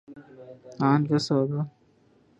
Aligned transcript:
ان 0.89 1.01
کا 1.09 1.17
سودا؟ 1.27 1.61